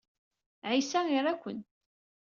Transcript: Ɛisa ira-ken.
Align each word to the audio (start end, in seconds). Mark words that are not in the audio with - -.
Ɛisa 0.69 0.99
ira-ken. 1.15 1.59